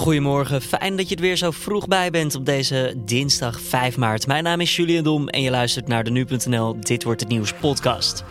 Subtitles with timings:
[0.00, 4.26] Goedemorgen, fijn dat je er weer zo vroeg bij bent op deze dinsdag 5 maart.
[4.26, 7.52] Mijn naam is Julian Dom en je luistert naar de Nu.nl Dit Wordt Het Nieuws
[7.52, 8.24] podcast.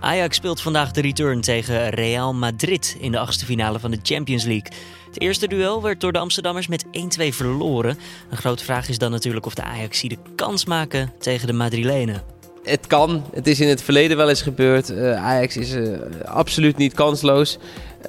[0.00, 4.44] Ajax speelt vandaag de return tegen Real Madrid in de achtste finale van de Champions
[4.44, 4.72] League.
[5.06, 6.88] Het eerste duel werd door de Amsterdammers met 1-2
[7.28, 7.98] verloren.
[8.30, 12.22] Een grote vraag is dan natuurlijk of de Ajax de kans maken tegen de Madrilenen.
[12.66, 13.24] Het kan.
[13.32, 14.90] Het is in het verleden wel eens gebeurd.
[14.90, 17.58] Uh, Ajax is uh, absoluut niet kansloos.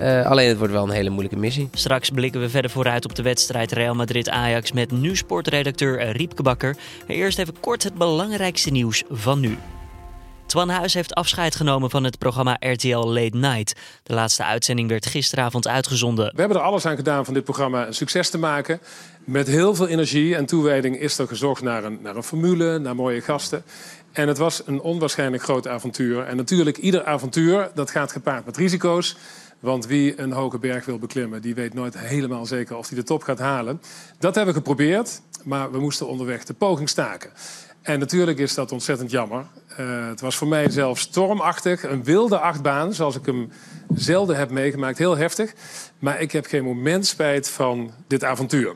[0.02, 1.70] Uh, alleen het wordt wel een hele moeilijke missie.
[1.73, 6.75] Straks blikken we verder vooruit op de wedstrijd Real Madrid-Ajax met nu sportredacteur Riepke Bakker.
[7.07, 9.57] Maar eerst even kort het belangrijkste nieuws van nu.
[10.47, 13.75] Twan Huis heeft afscheid genomen van het programma RTL Late Night.
[14.04, 16.32] De laatste uitzending werd gisteravond uitgezonden.
[16.33, 18.79] We hebben er alles aan gedaan van dit programma een succes te maken.
[19.24, 22.96] Met heel veel energie en toewijding is er gezocht naar een, naar een formule, naar
[22.96, 23.64] mooie gasten.
[24.11, 26.24] En het was een onwaarschijnlijk groot avontuur.
[26.24, 29.16] En natuurlijk, ieder avontuur dat gaat gepaard met risico's.
[29.60, 33.03] Want wie een hoge berg wil beklimmen, die weet nooit helemaal zeker of hij de
[33.03, 33.81] top gaat halen.
[34.20, 37.31] Dat hebben we geprobeerd, maar we moesten onderweg de poging staken.
[37.88, 39.45] En natuurlijk is dat ontzettend jammer.
[39.80, 43.52] Uh, het was voor mij zelf stormachtig, een wilde achtbaan, zoals ik hem
[43.95, 44.97] zelden heb meegemaakt.
[44.97, 45.53] Heel heftig.
[45.99, 48.75] Maar ik heb geen moment spijt van dit avontuur.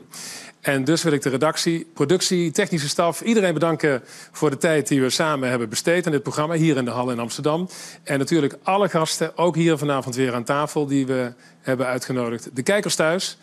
[0.60, 5.00] En dus wil ik de redactie, productie, technische staf, iedereen bedanken voor de tijd die
[5.00, 7.68] we samen hebben besteed aan dit programma hier in de Hal in Amsterdam.
[8.02, 12.56] En natuurlijk alle gasten, ook hier vanavond weer aan tafel, die we hebben uitgenodigd.
[12.56, 13.38] De kijkers thuis.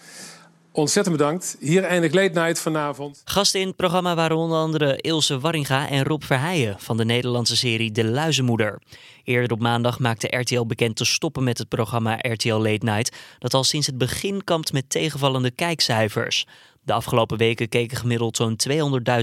[0.71, 1.57] Ontzettend bedankt.
[1.59, 3.21] Hier eindigt Late Night vanavond.
[3.25, 7.57] Gasten in het programma waren onder andere Ilse Warringa en Rob Verheijen van de Nederlandse
[7.57, 8.81] serie De Luizenmoeder.
[9.23, 13.53] Eerder op maandag maakte RTL bekend te stoppen met het programma RTL Late Night, dat
[13.53, 16.45] al sinds het begin kampt met tegenvallende kijkcijfers.
[16.83, 18.59] De afgelopen weken keken gemiddeld zo'n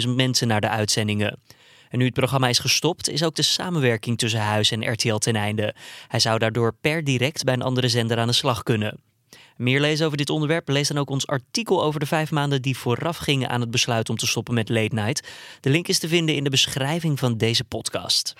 [0.06, 1.38] 200.000 mensen naar de uitzendingen.
[1.88, 5.36] En nu het programma is gestopt, is ook de samenwerking tussen Huis en RTL ten
[5.36, 5.74] einde.
[6.08, 9.00] Hij zou daardoor per direct bij een andere zender aan de slag kunnen.
[9.56, 12.76] Meer lezen over dit onderwerp, lees dan ook ons artikel over de vijf maanden die
[12.76, 15.28] vooraf gingen aan het besluit om te stoppen met Late Night.
[15.60, 18.34] De link is te vinden in de beschrijving van deze podcast.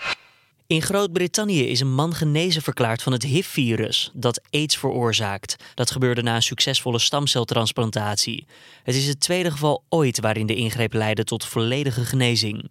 [0.67, 5.57] In Groot-Brittannië is een man genezen verklaard van het HIV-virus dat AIDS veroorzaakt.
[5.75, 8.47] Dat gebeurde na een succesvolle stamceltransplantatie.
[8.83, 12.71] Het is het tweede geval ooit waarin de ingreep leidde tot volledige genezing.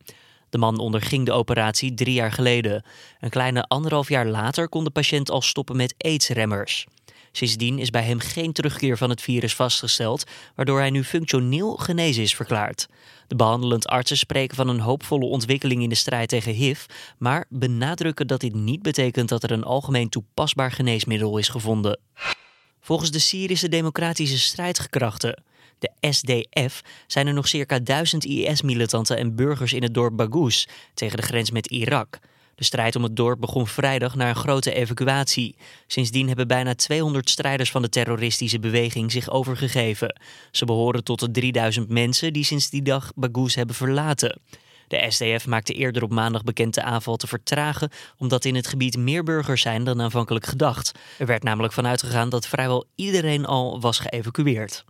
[0.50, 2.84] De man onderging de operatie drie jaar geleden.
[3.20, 6.86] Een kleine anderhalf jaar later kon de patiënt al stoppen met AIDS-remmers.
[7.36, 10.24] Sindsdien is bij hem geen terugkeer van het virus vastgesteld,
[10.56, 12.88] waardoor hij nu functioneel genezen is verklaard.
[13.28, 16.86] De behandelend artsen spreken van een hoopvolle ontwikkeling in de strijd tegen HIV,
[17.18, 22.00] maar benadrukken dat dit niet betekent dat er een algemeen toepasbaar geneesmiddel is gevonden.
[22.80, 25.44] Volgens de Syrische Democratische Strijdkrachten,
[25.80, 31.18] de SDF, zijn er nog circa duizend IS-militanten en burgers in het dorp Baghouz tegen
[31.18, 32.20] de grens met Irak.
[32.56, 35.56] De strijd om het dorp begon vrijdag na een grote evacuatie.
[35.88, 40.20] Sindsdien hebben bijna 200 strijders van de terroristische beweging zich overgegeven.
[40.52, 44.40] Ze behoren tot de 3000 mensen die sinds die dag Baghouz hebben verlaten.
[44.88, 48.98] De SDF maakte eerder op maandag bekend de aanval te vertragen, omdat in het gebied
[48.98, 50.92] meer burgers zijn dan aanvankelijk gedacht.
[51.18, 54.86] Er werd namelijk vanuit gegaan dat vrijwel iedereen al was geëvacueerd.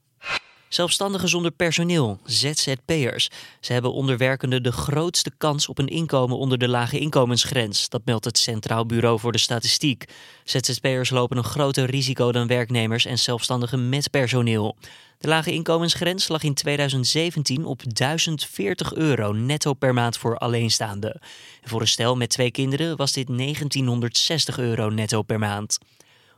[0.76, 3.30] Zelfstandigen zonder personeel, ZZP'ers.
[3.60, 7.90] Ze hebben onderwerkenden de grootste kans op een inkomen onder de lage inkomensgrens.
[7.90, 10.06] Dat meldt het Centraal Bureau voor de Statistiek.
[10.44, 14.76] ZZP'ers lopen een groter risico dan werknemers en zelfstandigen met personeel.
[15.18, 21.20] De lage inkomensgrens lag in 2017 op 1040 euro netto per maand voor alleenstaanden.
[21.64, 25.78] voor een stel met twee kinderen was dit 1960 euro netto per maand.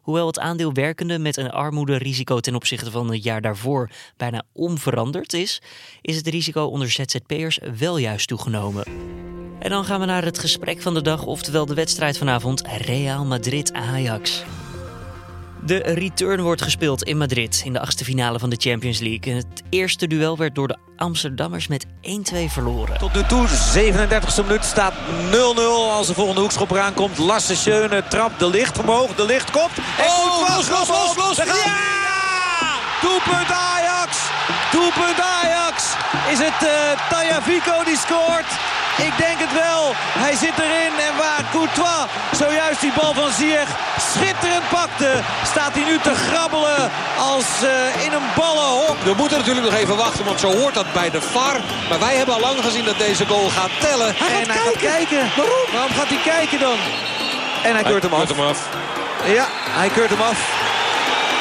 [0.08, 5.34] Hoewel het aandeel werkenden met een armoederisico ten opzichte van het jaar daarvoor bijna onveranderd
[5.34, 5.62] is,
[6.02, 8.84] is het risico onder ZZP'ers wel juist toegenomen.
[9.60, 13.26] En dan gaan we naar het gesprek van de dag, oftewel de wedstrijd vanavond Real
[13.26, 14.44] Madrid-Ajax.
[15.68, 19.34] De return wordt gespeeld in Madrid in de achtste finale van de Champions League.
[19.34, 21.90] En het eerste duel werd door de Amsterdammers met 1-2
[22.48, 22.98] verloren.
[22.98, 24.98] Tot nu toe, 37e minuut, staat 0-0
[25.92, 27.18] als de volgende hoekschop eraan komt.
[27.18, 29.72] Lasse Schöne trapt de licht omhoog, de licht komt.
[29.78, 31.46] En oh, los, los, los, los, los.
[31.46, 31.98] Ja!
[33.02, 34.18] Doelpunt Ajax!
[34.72, 35.94] Doelpunt Ajax!
[36.32, 38.46] Is het uh, Taya Vico die scoort?
[38.98, 39.94] Ik denk het wel.
[40.24, 43.70] Hij zit erin en waar Courtois zojuist die bal van Ziyech
[44.12, 45.12] schitterend pakte...
[45.52, 48.98] staat hij nu te grabbelen als uh, in een ballenhok.
[49.04, 51.58] We moeten natuurlijk nog even wachten, want zo hoort dat bij de VAR.
[51.90, 54.14] Maar wij hebben al lang gezien dat deze goal gaat tellen.
[54.18, 54.90] Hij gaat en hij kijken.
[54.90, 55.22] gaat kijken.
[55.36, 55.66] Waarom?
[55.74, 56.78] Waarom gaat hij kijken dan?
[57.64, 58.30] En hij, keurt hem af.
[58.30, 58.60] hem af.
[59.26, 60.40] Ja, hij keurt hem af.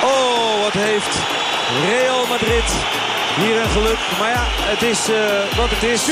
[0.03, 1.15] Oh, wat heeft
[1.89, 2.69] Real Madrid
[3.37, 3.99] hier een geluk.
[4.19, 5.17] Maar ja, het is uh,
[5.57, 6.03] wat het is.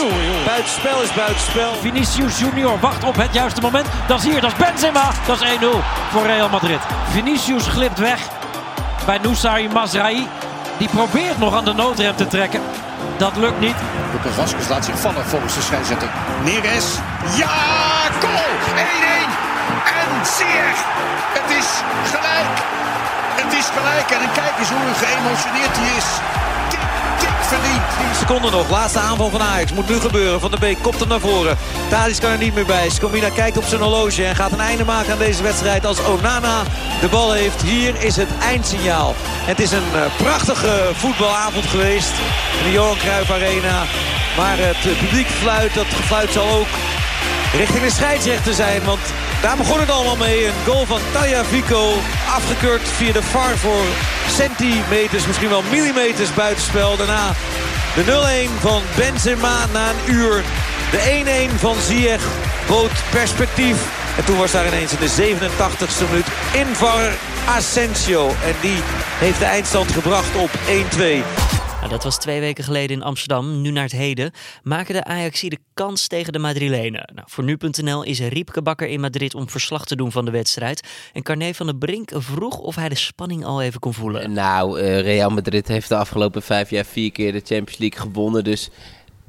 [0.45, 1.75] Buitenspel is buitenspel.
[1.81, 3.87] Vinicius Junior wacht op het juiste moment.
[4.07, 5.11] Dat is hier, dat is Benzema.
[5.27, 5.67] Dat is 1-0
[6.11, 6.81] voor Real Madrid.
[7.11, 8.21] Vinicius glipt weg
[9.07, 10.29] bij Nusari Mazraoui.
[10.79, 12.61] Die probeert nog aan de noodrem te trekken.
[13.17, 13.77] Dat lukt niet.
[14.13, 16.09] Luca Vasquez laat zich vallen volgens de scheidsrechter.
[16.43, 16.87] Neres.
[17.37, 17.57] Ja,
[18.21, 18.53] goal!
[18.77, 19.45] 1-1.
[20.01, 20.81] En Ziyech.
[21.39, 21.69] Het is
[22.13, 22.55] gelijk.
[23.41, 24.11] Het is gelijk.
[24.11, 26.09] En kijk eens hoe geëmotioneerd hij is.
[27.55, 28.11] Tik, tik verdiend.
[28.11, 28.71] 10 seconden nog.
[28.71, 29.73] Laatste aanval van Ajax.
[29.73, 30.41] Moet nu gebeuren.
[30.41, 31.57] Van de Beek kopt hem naar voren.
[31.89, 32.89] Tadic kan er niet meer bij.
[32.89, 36.63] Scomina kijkt op zijn horloge en gaat een einde maken aan deze wedstrijd als Onana
[37.01, 37.63] de bal heeft.
[37.63, 39.15] Hier is het eindsignaal.
[39.19, 42.13] Het is een eh, prachtige voetbalavond geweest
[42.59, 43.83] in de Johan Cruijff Arena.
[44.37, 45.75] Maar het publiek fluit.
[45.75, 46.69] Dat gefluit zal ook
[47.53, 48.85] richting de scheidsrechter zijn.
[48.85, 49.01] Want
[49.45, 50.47] daar begon het allemaal mee.
[50.47, 51.93] Een goal van Taya Vico.
[52.35, 53.85] Afgekeurd via de VAR voor
[54.29, 56.97] centimeters, misschien wel millimeters buitenspel.
[56.97, 57.33] Daarna
[57.95, 60.43] de 0-1 van Benzema na een uur.
[60.91, 62.23] De 1-1 van Ziyech
[62.67, 63.77] bood perspectief.
[64.17, 67.13] En toen was daar ineens in de 87ste minuut invaller
[67.57, 68.29] Asensio.
[68.29, 68.79] En die
[69.19, 71.44] heeft de eindstand gebracht op 1-2.
[71.85, 73.61] Nou, dat was twee weken geleden in Amsterdam.
[73.61, 74.31] Nu naar het heden.
[74.63, 77.11] Maken de Ajaxie de kans tegen de Madrilenen?
[77.15, 80.89] Nou, voor nu.nl is Riepke Bakker in Madrid om verslag te doen van de wedstrijd.
[81.13, 84.33] En Carné van der Brink vroeg of hij de spanning al even kon voelen.
[84.33, 88.45] Nou, eh, Real Madrid heeft de afgelopen vijf jaar vier keer de Champions League gewonnen.
[88.45, 88.71] Dus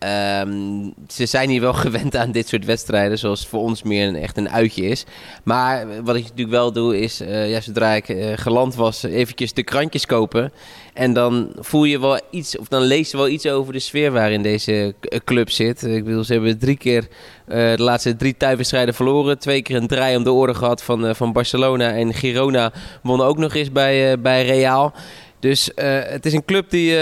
[0.05, 4.15] ehm, ze zijn hier wel gewend aan dit soort wedstrijden, zoals voor ons meer een,
[4.15, 5.05] echt een uitje is.
[5.43, 9.53] Maar wat ik natuurlijk wel doe, is uh, ja, zodra ik uh, geland was, eventjes
[9.53, 10.51] de krantjes kopen.
[10.93, 14.11] En dan voel je wel iets, of dan lees je wel iets over de sfeer
[14.11, 14.93] waarin deze
[15.23, 15.83] club zit.
[15.83, 17.07] Ik bedoel, ze hebben drie keer
[17.47, 19.39] de laatste drie thuiswedstrijden verloren.
[19.39, 21.91] Twee keer een draai om de oren gehad van, van Barcelona.
[21.91, 22.71] En Girona
[23.03, 24.93] won ook nog eens bij, bij Real.
[25.39, 25.71] Dus
[26.09, 26.97] het is een club die,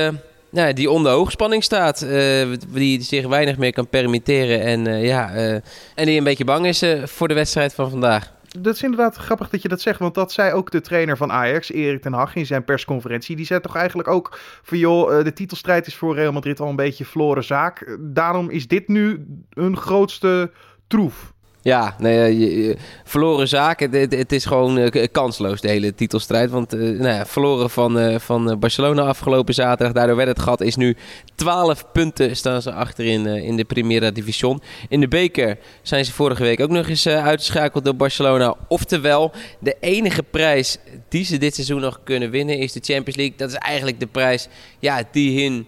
[0.54, 2.00] ja, die onder hoogspanning staat.
[2.70, 4.62] die zich weinig meer kan permitteren.
[4.62, 5.34] En, ja,
[5.96, 9.50] en die een beetje bang is voor de wedstrijd van vandaag dat is inderdaad grappig
[9.50, 10.00] dat je dat zegt.
[10.00, 13.36] Want dat zei ook de trainer van Ajax, Erik ten Hag, in zijn persconferentie.
[13.36, 16.76] Die zei toch eigenlijk ook van joh, de titelstrijd is voor Real Madrid al een
[16.76, 17.98] beetje verloren zaak.
[18.00, 20.52] Daarom is dit nu hun grootste
[20.88, 21.33] troef.
[21.64, 23.92] Ja, nee, je, verloren zaken.
[23.92, 26.50] Het, is gewoon uh, kansloos, de hele titelstrijd.
[26.50, 29.94] Want uh, nou ja, verloren van, van Barcelona afgelopen zaterdag.
[29.94, 30.96] Daardoor werd het gat is nu
[31.36, 34.62] 12 punten staan ze achterin in de Primera Division.
[34.90, 38.56] In de beker zijn ze vorige week ook nog eens uitgeschakeld door Barcelona.
[38.68, 40.78] Oftewel, de enige prijs
[41.10, 43.38] die ze dit seizoen nog kunnen winnen is de Champions League.
[43.38, 44.48] Dat is eigenlijk de prijs
[44.80, 45.66] ja, die hun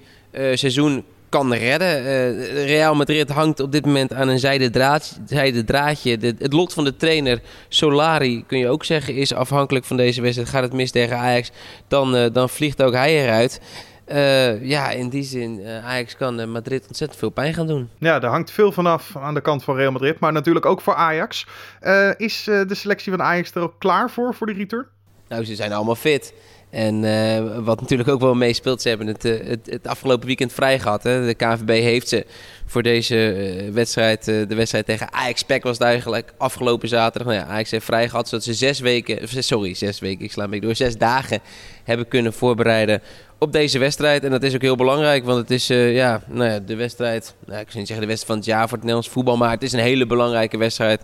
[0.58, 1.04] seizoen
[1.36, 2.04] kan redden.
[2.04, 6.18] Uh, Real Madrid hangt op dit moment aan een zijde, draad, zijde draadje.
[6.18, 10.22] De, het lot van de trainer Solari, kun je ook zeggen, is afhankelijk van deze
[10.22, 10.50] wedstrijd.
[10.50, 11.52] Gaat het mis tegen Ajax,
[11.88, 13.62] dan, uh, dan vliegt ook hij eruit.
[14.08, 17.90] Uh, ja, in die zin, uh, Ajax kan Madrid ontzettend veel pijn gaan doen.
[17.98, 20.96] Ja, er hangt veel vanaf aan de kant van Real Madrid, maar natuurlijk ook voor
[20.96, 21.48] Ajax.
[21.82, 24.86] Uh, is de selectie van Ajax er ook klaar voor, voor de return?
[25.28, 26.34] Nou, ze zijn allemaal fit.
[26.70, 30.80] En uh, wat natuurlijk ook wel meespeelt, ze hebben het, het, het, afgelopen weekend vrij
[30.80, 31.04] gehad.
[31.04, 31.26] Hè.
[31.26, 32.26] De KNVB heeft ze
[32.66, 37.34] voor deze uh, wedstrijd, de wedstrijd tegen Ajax Pack was eigenlijk afgelopen zaterdag.
[37.34, 40.48] Nou ja, Ajax heeft vrij gehad, zodat ze zes weken, sorry, zes weken, ik sla
[40.48, 41.40] me door, zes dagen
[41.84, 43.02] hebben kunnen voorbereiden
[43.40, 44.24] op deze wedstrijd.
[44.24, 47.60] En dat is ook heel belangrijk, want het is ja, nou ja, de wedstrijd, nou,
[47.60, 49.64] ik zou niet zeggen de wedstrijd van het jaar voor het Nederlands voetbal, maar het
[49.64, 51.02] is een hele belangrijke wedstrijd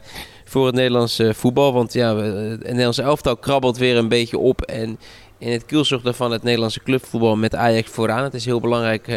[0.52, 1.74] voor het Nederlands voetbal.
[1.74, 5.00] Want ja, het Nederlandse elftal krabbelt weer een beetje op en
[5.38, 8.24] in het kielzocht van het Nederlandse clubvoetbal met Ajax vooraan.
[8.24, 9.16] Het is heel belangrijk uh,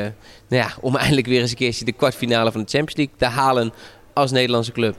[0.49, 3.41] nou ja, om eindelijk weer eens een keertje de kwartfinale van de Champions League te
[3.41, 3.73] halen
[4.13, 4.97] als Nederlandse club.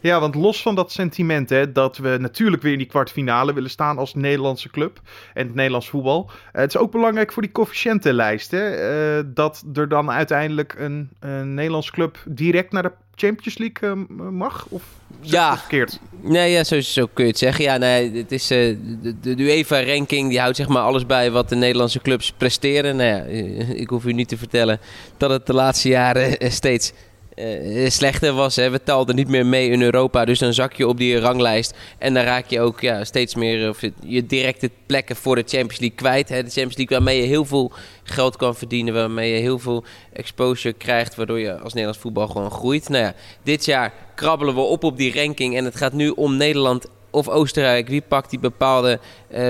[0.00, 3.70] Ja, want los van dat sentiment hè, dat we natuurlijk weer in die kwartfinale willen
[3.70, 5.00] staan als Nederlandse club
[5.34, 6.30] en het Nederlands voetbal.
[6.30, 11.10] Uh, het is ook belangrijk voor die coëfficiëntenlijst hè, uh, dat er dan uiteindelijk een,
[11.20, 14.66] een Nederlandse club direct naar de Champions League uh, mag?
[14.68, 14.82] Of
[15.20, 15.98] ja, verkeerd?
[16.20, 17.64] Nee, ja, zo, zo, kun je het zeggen.
[17.64, 21.30] Ja, nee, het is, uh, de, de, de UEFA-ranking die houdt zeg maar alles bij
[21.30, 22.96] wat de Nederlandse clubs presteren.
[22.96, 23.24] Nou ja,
[23.82, 24.80] ik hoef u niet te vertellen
[25.16, 26.92] dat het de laatste jaren steeds
[27.40, 28.56] uh, slechter was.
[28.56, 28.70] Hè.
[28.70, 30.24] We telden niet meer mee in Europa.
[30.24, 31.74] Dus dan zak je op die ranglijst.
[31.98, 35.78] En dan raak je ook ja, steeds meer of je directe plekken voor de Champions
[35.78, 36.28] League kwijt.
[36.28, 36.42] Hè.
[36.42, 38.94] De Champions League waarmee je heel veel geld kan verdienen.
[38.94, 41.14] Waarmee je heel veel exposure krijgt.
[41.14, 42.88] Waardoor je als Nederlands voetbal gewoon groeit.
[42.88, 45.56] Nou ja, dit jaar krabbelen we op op die ranking.
[45.56, 47.88] En het gaat nu om Nederland of Oostenrijk.
[47.88, 49.00] Wie pakt die bepaalde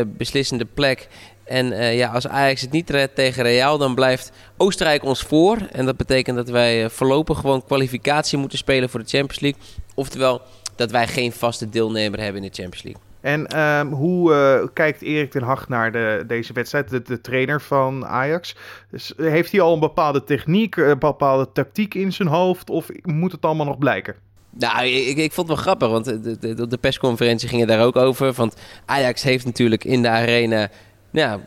[0.07, 1.09] beslissende plek?
[1.51, 5.59] En uh, ja, als Ajax het niet redt tegen Real, dan blijft Oostenrijk ons voor.
[5.73, 9.61] En dat betekent dat wij uh, voorlopig gewoon kwalificatie moeten spelen voor de Champions League.
[9.95, 10.41] Oftewel,
[10.77, 13.03] dat wij geen vaste deelnemer hebben in de Champions League.
[13.21, 17.61] En um, hoe uh, kijkt Erik ten Hag naar de, deze wedstrijd, de, de, trainer
[17.61, 18.57] van Ajax?
[18.91, 22.71] Dus, heeft hij al een bepaalde techniek, een bepaalde tactiek in zijn hoofd?
[22.71, 24.15] Of moet het allemaal nog blijken?
[24.51, 27.85] Nou, ik, ik vond het wel grappig, want de, de, de persconferentie ging er daar
[27.85, 28.33] ook over.
[28.33, 30.69] Want Ajax heeft natuurlijk in de arena
[31.13, 31.41] ja,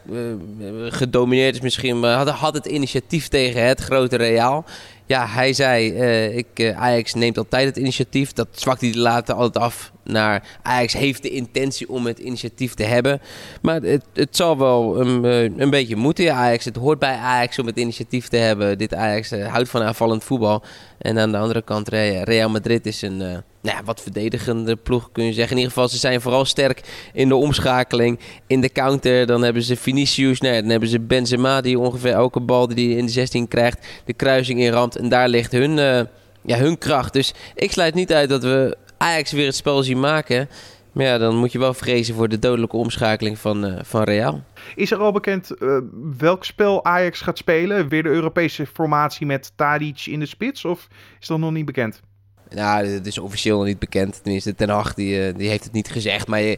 [0.89, 4.65] gedomineerd is misschien, had, had het initiatief tegen het grote Real.
[5.05, 8.33] Ja, hij zei, uh, ik, uh, Ajax neemt altijd het initiatief.
[8.33, 12.83] Dat zwakt hij later altijd af naar Ajax heeft de intentie om het initiatief te
[12.83, 13.21] hebben.
[13.61, 15.25] Maar het, het zal wel een,
[15.57, 16.23] eh, beetje moeten.
[16.23, 18.77] Ja, Ajax, het hoort bij Ajax om het initiatief te hebben.
[18.77, 20.63] Dit Ajax houdt van aanvallend voetbal.
[20.97, 25.33] En aan de andere kant, Real Madrid is een nou wat verdedigende ploeg, kun je
[25.33, 25.51] zeggen.
[25.51, 26.81] In ieder geval, ze zijn vooral sterk
[27.13, 28.19] in de omschakeling.
[28.47, 30.39] In de counter, dan hebben ze Vinicius.
[30.39, 33.87] Nee, dan hebben ze Benzema, die ongeveer elke bal die hij in de 16 krijgt,
[34.05, 36.01] de kruising in En daar ligt hun, uh,
[36.41, 37.13] ja, hun kracht.
[37.13, 40.49] Dus ik sluit niet uit dat we Ajax weer het spel zien maken.
[40.91, 44.43] Maar ja, dan moet je wel vrezen voor de dodelijke omschakeling van, uh, van Real.
[44.75, 45.77] Is er al bekend uh,
[46.17, 47.87] welk spel Ajax gaat spelen?
[47.87, 50.65] Weer de Europese formatie met Tadic in de spits?
[50.65, 50.87] Of
[51.19, 52.01] is dat nog niet bekend?
[52.49, 54.23] Nou, het is officieel nog niet bekend.
[54.23, 56.27] Tenminste, Ten Hag die, die heeft het niet gezegd.
[56.27, 56.57] Maar je,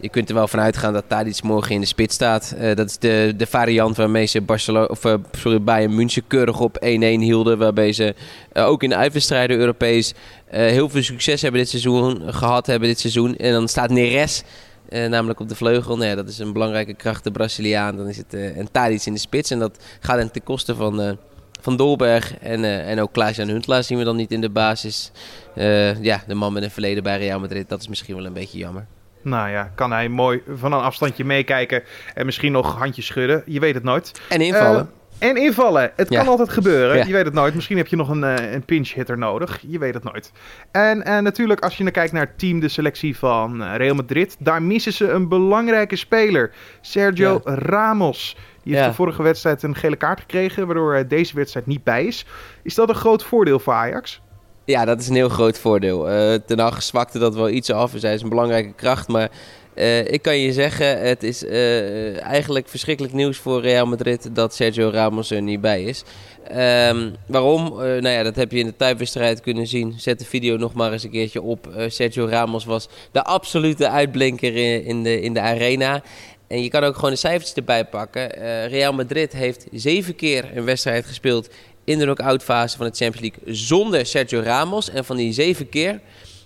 [0.00, 2.54] je kunt er wel van uitgaan dat Tadic morgen in de spits staat.
[2.58, 6.60] Uh, dat is de, de variant waarmee ze Barcelona, of, uh, sorry, Bayern München keurig
[6.60, 7.58] op 1-1 hielden.
[7.58, 8.14] Waarbij ze
[8.52, 10.14] uh, ook in de uitwedstrijden Europees
[10.46, 13.36] heel veel succes hebben dit seizoen gehad hebben dit seizoen.
[13.36, 14.42] En dan staat Neres
[14.88, 15.96] namelijk op de vleugel.
[15.96, 17.96] Nee, dat is een belangrijke kracht, de Braziliaan.
[17.96, 19.50] Dan is het en Tadic in de spits.
[19.50, 21.18] En dat gaat dan ten koste van
[21.60, 25.10] van Dolberg en, en ook Klaas-Jan Huntelaar zien we dan niet in de basis.
[26.00, 28.58] Ja, de man met een verleden bij Real Madrid, dat is misschien wel een beetje
[28.58, 28.86] jammer.
[29.22, 31.82] Nou ja, kan hij mooi van een afstandje meekijken
[32.14, 33.42] en misschien nog handjes schudden.
[33.46, 34.20] Je weet het nooit.
[34.28, 34.90] En invallen.
[35.20, 35.92] Uh, en invallen.
[35.96, 36.96] Het kan altijd gebeuren.
[36.96, 37.04] Ja.
[37.04, 37.54] Je weet het nooit.
[37.54, 39.60] Misschien heb je nog een, uh, een pinch hitter nodig.
[39.66, 40.32] Je weet het nooit.
[40.70, 43.94] En, en natuurlijk, als je dan kijkt naar het team, de selectie van uh, Real
[43.94, 44.36] Madrid.
[44.38, 46.50] Daar missen ze een belangrijke speler.
[46.80, 47.54] Sergio ja.
[47.54, 48.36] Ramos.
[48.62, 50.66] Die heeft de vorige wedstrijd een gele kaart gekregen.
[50.66, 52.26] Waardoor deze wedstrijd niet bij is.
[52.62, 54.20] Is dat een groot voordeel voor Ajax?
[54.64, 56.10] Ja, dat is een heel groot voordeel.
[56.10, 57.92] Uh, Ten Hag zwakte dat wel iets af.
[57.96, 59.30] Zij is een belangrijke kracht, maar
[59.74, 64.54] uh, ik kan je zeggen, het is uh, eigenlijk verschrikkelijk nieuws voor Real Madrid dat
[64.54, 66.04] Sergio Ramos er niet bij is.
[66.88, 67.74] Um, waarom?
[67.76, 69.94] Nou ja, dat heb je in de thuiswedstrijd kunnen zien.
[69.96, 71.68] Zet de video nog maar eens een keertje op.
[71.88, 76.02] Sergio Ramos was de absolute uitblinker in, in, de, in de arena.
[76.46, 78.28] En je kan ook gewoon de cijfers erbij pakken.
[78.68, 81.48] Real Madrid heeft zeven keer een wedstrijd gespeeld
[81.90, 84.90] in de knock-out fase van de Champions League zonder Sergio Ramos.
[84.90, 86.00] En van die zeven keer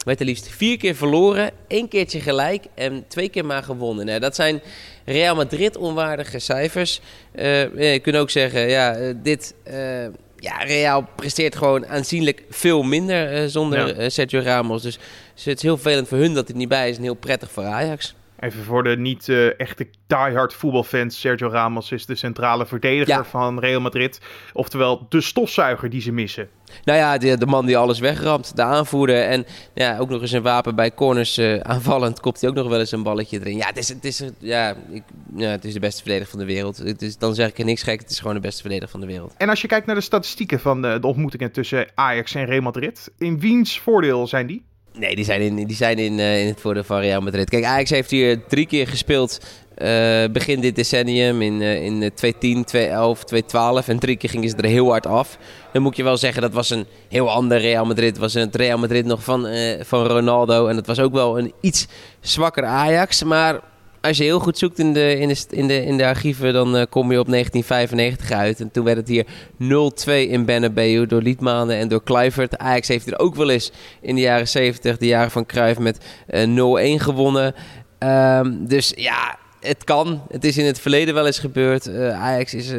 [0.05, 4.07] werd er liefst vier keer verloren, één keertje gelijk en twee keer maar gewonnen.
[4.07, 4.63] Nou, dat zijn
[5.05, 7.01] Real Madrid onwaardige cijfers.
[7.35, 9.55] Uh, je kunt ook zeggen, ja, uh, dit...
[9.69, 14.09] Uh, ja, Real presteert gewoon aanzienlijk veel minder zonder ja.
[14.09, 14.83] Sergio Ramos.
[14.83, 14.99] Dus,
[15.35, 17.51] dus het is heel vervelend voor hun dat hij niet bij is en heel prettig
[17.51, 18.15] voor Ajax.
[18.45, 21.21] Even voor de niet uh, echte diehard voetbalfans.
[21.21, 23.25] Sergio Ramos is de centrale verdediger ja.
[23.25, 24.21] van Real Madrid.
[24.53, 26.49] Oftewel de stofzuiger die ze missen.
[26.85, 28.57] Nou ja, de, de man die alles wegramt.
[28.57, 29.23] De aanvoerder.
[29.23, 32.21] En ja, ook nog eens een wapen bij corners uh, aanvallend.
[32.21, 33.57] Kopt hij ook nog wel eens een balletje erin.
[33.57, 35.03] Ja, het is, het is, ja, ik,
[35.37, 36.77] ja, het is de beste verdediger van de wereld.
[36.77, 38.01] Het is, dan zeg ik er niks gek.
[38.01, 39.35] Het is gewoon de beste verdediger van de wereld.
[39.37, 42.63] En als je kijkt naar de statistieken van de, de ontmoetingen tussen Ajax en Real
[42.63, 43.13] Madrid.
[43.19, 44.65] In wiens voordeel zijn die?
[44.99, 47.51] Nee, die zijn in, die zijn in, uh, in het voordeel van Real Madrid.
[47.51, 49.41] Kijk, Ajax heeft hier drie keer gespeeld
[49.79, 53.89] uh, begin dit decennium in, uh, in 2010, 2011, 2012.
[53.89, 55.39] En drie keer gingen ze er heel hard af.
[55.73, 58.19] Dan moet je wel zeggen, dat was een heel ander Real Madrid.
[58.19, 59.47] was het Real Madrid nog van,
[59.81, 60.67] van Ronaldo.
[60.67, 61.87] En het was ook wel een iets
[62.21, 63.23] zwakker Ajax.
[63.23, 63.61] Maar
[64.05, 66.77] als je heel goed zoekt in de, in de, in de, in de archieven, dan
[66.77, 68.61] uh, kom je op 1995 uit.
[68.61, 72.59] En toen werd het hier 0-2 in Bernabeu door Liedmanen en door Kluivert.
[72.59, 75.99] Ajax heeft er ook wel eens in de jaren 70, de jaren van Cruijff, met
[76.31, 77.55] uh, 0-1 gewonnen.
[77.99, 80.23] Um, dus ja, het kan.
[80.31, 81.89] Het is in het verleden wel eens gebeurd.
[81.89, 82.73] Uh, Ajax is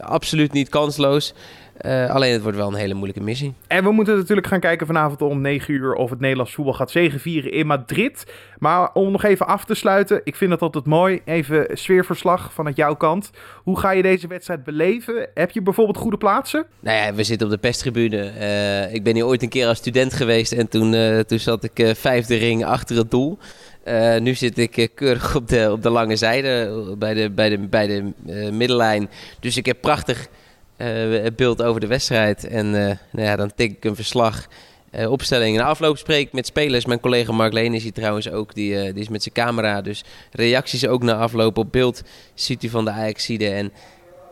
[0.00, 1.34] absoluut niet kansloos.
[1.80, 3.54] Uh, alleen het wordt wel een hele moeilijke missie.
[3.66, 6.90] En we moeten natuurlijk gaan kijken vanavond om 9 uur of het Nederlands voetbal gaat
[6.90, 8.32] zegenvieren in Madrid.
[8.58, 11.20] Maar om nog even af te sluiten, ik vind het altijd mooi.
[11.24, 13.30] Even sfeerverslag vanuit jouw kant.
[13.62, 15.28] Hoe ga je deze wedstrijd beleven?
[15.34, 16.66] Heb je bijvoorbeeld goede plaatsen?
[16.80, 18.32] Nou ja, we zitten op de pestribune.
[18.40, 21.64] Uh, ik ben hier ooit een keer als student geweest en toen, uh, toen zat
[21.64, 23.38] ik vijfde ring achter het doel.
[23.84, 27.58] Uh, nu zit ik keurig op de, op de lange zijde, bij de, bij de,
[27.58, 28.12] bij de
[28.52, 29.10] middellijn.
[29.40, 30.28] Dus ik heb prachtig
[30.76, 32.46] uh, beeld over de wedstrijd.
[32.46, 32.72] En uh,
[33.10, 34.46] nou ja, dan tik ik een verslag,
[34.94, 35.58] uh, opstelling.
[35.58, 36.86] En afloop spreek ik met spelers.
[36.86, 38.54] Mijn collega Mark Leen is hier trouwens ook.
[38.54, 39.80] Die, die is met zijn camera.
[39.80, 42.02] Dus reacties ook na afloop op beeld
[42.34, 43.48] ziet u van de Ajaxide.
[43.48, 43.72] En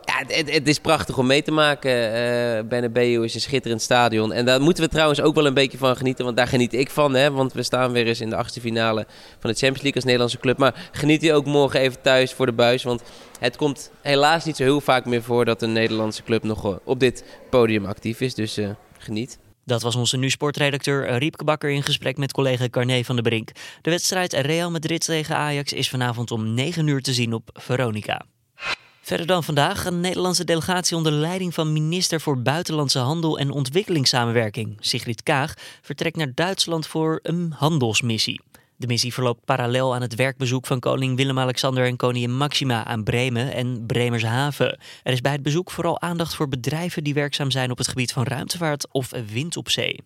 [0.04, 1.90] ja, het, is prachtig om mee te maken.
[1.90, 4.33] Uh, Bernabeu is een schitterend stadion.
[4.33, 6.25] En daar moeten we trouwens ook wel een beetje van genieten.
[6.25, 7.14] Want daar geniet ik van.
[7.14, 7.30] Hè?
[7.30, 9.07] Want we staan weer eens in de achtste finale
[9.38, 10.59] van de Champions League als Nederlandse club.
[10.59, 12.83] Maar geniet u ook morgen even thuis voor de buis.
[12.83, 13.02] Want
[13.38, 17.00] het komt helaas niet zo heel vaak meer voor dat een Nederlandse club nog op
[17.00, 18.35] dit podium actief is.
[18.35, 19.38] Dus uh, geniet.
[19.64, 23.50] Dat was onze nu-sportredacteur Riepke Bakker in gesprek met collega Carné van der Brink.
[23.83, 28.25] De wedstrijd Real Madrid tegen Ajax is vanavond om 9 uur te zien op Veronica.
[29.11, 34.76] Verder dan vandaag een Nederlandse delegatie onder leiding van minister voor Buitenlandse Handel en Ontwikkelingssamenwerking,
[34.81, 38.40] Sigrid Kaag, vertrekt naar Duitsland voor een handelsmissie.
[38.76, 43.52] De missie verloopt parallel aan het werkbezoek van koning Willem-Alexander en koningin Maxima aan Bremen
[43.52, 44.79] en Bremershaven.
[45.02, 48.12] Er is bij het bezoek vooral aandacht voor bedrijven die werkzaam zijn op het gebied
[48.12, 50.00] van ruimtevaart of wind op zee.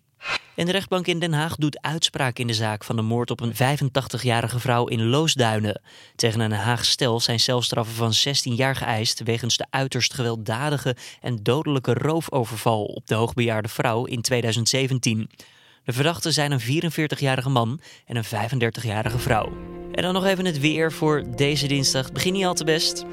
[0.54, 3.40] En de rechtbank in Den Haag doet uitspraak in de zaak van de moord op
[3.40, 5.80] een 85-jarige vrouw in Loosduinen.
[6.16, 11.42] Tegen een Haag stel zijn celstraffen van 16 jaar geëist wegens de uiterst gewelddadige en
[11.42, 15.30] dodelijke roofoverval op de hoogbejaarde vrouw in 2017.
[15.84, 19.52] De verdachten zijn een 44-jarige man en een 35-jarige vrouw.
[19.92, 22.12] En dan nog even het weer voor deze dinsdag.
[22.12, 23.04] Begin niet al te best.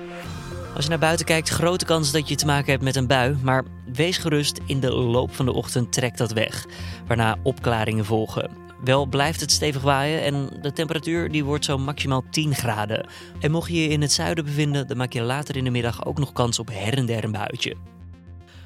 [0.76, 3.38] Als je naar buiten kijkt, grote kans dat je te maken hebt met een bui.
[3.42, 3.64] Maar
[3.94, 6.66] wees gerust, in de loop van de ochtend trekt dat weg.
[7.08, 8.50] Waarna opklaringen volgen.
[8.84, 13.08] Wel blijft het stevig waaien en de temperatuur die wordt zo maximaal 10 graden.
[13.40, 16.06] En mocht je je in het zuiden bevinden, dan maak je later in de middag
[16.06, 17.76] ook nog kans op her en der een buitje.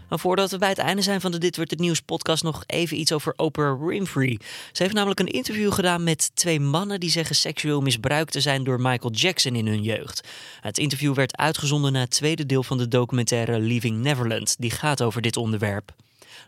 [0.09, 2.63] Maar voordat we bij het einde zijn van de Dit Wordt Het Nieuws podcast nog
[2.65, 4.39] even iets over Oprah Winfrey.
[4.71, 8.63] Ze heeft namelijk een interview gedaan met twee mannen die zeggen seksueel misbruikt te zijn
[8.63, 10.27] door Michael Jackson in hun jeugd.
[10.61, 15.01] Het interview werd uitgezonden na het tweede deel van de documentaire Leaving Neverland, die gaat
[15.01, 15.91] over dit onderwerp.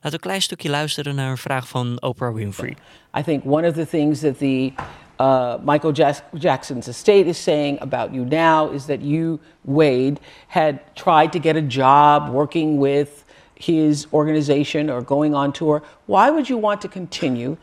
[0.02, 2.78] We een klein stukje luisteren naar een vraag van Oprah Winfrey.
[3.18, 4.72] I think one of the things that the
[5.20, 5.92] uh, Michael
[6.32, 11.56] Jackson's estate is saying about you now is that you, Wade, had tried to get
[11.56, 13.26] a job working with
[13.60, 15.84] his organization or going on tour.
[16.06, 17.58] Why would you want to continue?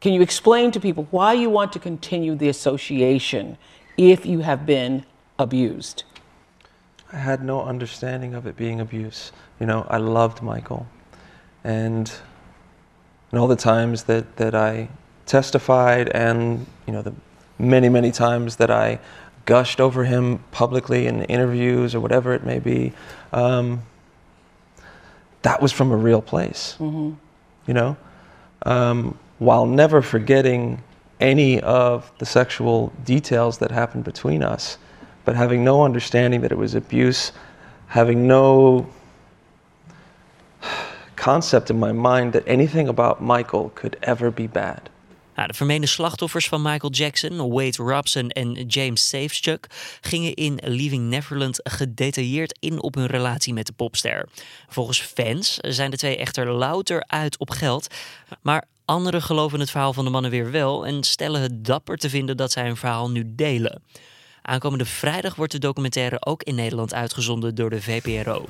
[0.00, 3.56] Can you explain to people why you want to continue the association
[3.96, 5.04] if you have been
[5.38, 6.04] abused?
[7.12, 9.32] I had no understanding of it being abuse.
[9.60, 10.86] You know, I loved Michael.
[11.62, 12.12] And,
[13.30, 14.88] and all the times that, that I
[15.26, 17.14] testified and, you know, the
[17.58, 18.98] many, many times that I
[19.46, 22.92] gushed over him publicly in interviews or whatever it may be,
[23.32, 23.82] um,
[25.44, 26.76] that was from a real place.
[26.80, 27.12] Mm-hmm.
[27.66, 27.96] You know,
[28.62, 30.82] um, while never forgetting
[31.20, 34.78] any of the sexual details that happened between us,
[35.24, 37.32] but having no understanding that it was abuse,
[37.86, 38.86] having no
[41.16, 44.90] concept in my mind that anything about Michael could ever be bad.
[45.34, 49.66] Nou, de vermeende slachtoffers van Michael Jackson, Wade Robson en James Safechuck,
[50.00, 54.28] gingen in Leaving Neverland gedetailleerd in op hun relatie met de popster.
[54.68, 57.86] Volgens fans zijn de twee echter louter uit op geld,
[58.42, 62.10] maar anderen geloven het verhaal van de mannen weer wel en stellen het dapper te
[62.10, 63.82] vinden dat zij hun verhaal nu delen.
[64.42, 68.46] Aankomende vrijdag wordt de documentaire ook in Nederland uitgezonden door de VPRO.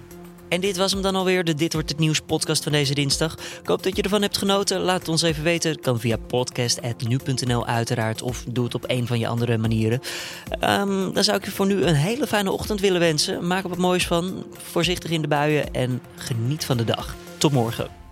[0.54, 3.36] En dit was hem dan alweer, de Dit Wordt Het Nieuws podcast van deze dinsdag.
[3.60, 4.80] Ik hoop dat je ervan hebt genoten.
[4.80, 5.80] Laat het ons even weten.
[5.80, 8.22] Kan via podcast.nu.nl uiteraard.
[8.22, 10.00] Of doe het op een van je andere manieren.
[10.60, 13.46] Um, dan zou ik je voor nu een hele fijne ochtend willen wensen.
[13.46, 14.44] Maak er wat moois van.
[14.52, 17.16] Voorzichtig in de buien en geniet van de dag.
[17.38, 18.03] Tot morgen.